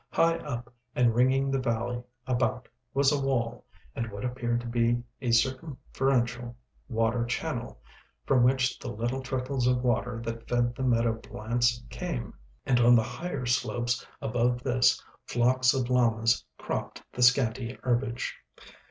High 0.09 0.37
up 0.37 0.73
and 0.95 1.13
ringing 1.13 1.51
the 1.51 1.59
valley 1.59 2.01
about 2.25 2.67
was 2.91 3.11
a 3.11 3.21
wall, 3.21 3.65
and 3.95 4.11
what 4.11 4.25
appeared 4.25 4.59
to 4.61 4.65
be 4.67 5.03
a 5.21 5.29
circumferential 5.29 6.55
water 6.89 7.23
channel, 7.23 7.79
from 8.25 8.41
which 8.41 8.79
the 8.79 8.89
little 8.89 9.21
trickles 9.21 9.67
of 9.67 9.83
water 9.83 10.19
that 10.25 10.47
fed 10.49 10.73
the 10.73 10.81
meadow 10.81 11.13
plants 11.17 11.83
came, 11.91 12.33
and 12.65 12.79
on 12.79 12.95
the 12.95 13.03
higher 13.03 13.45
slopes 13.45 14.03
above 14.23 14.63
this 14.63 14.99
flocks 15.27 15.71
of 15.71 15.87
llamas 15.87 16.43
cropped 16.57 17.03
the 17.13 17.21
scanty 17.21 17.77
herbage. 17.83 18.35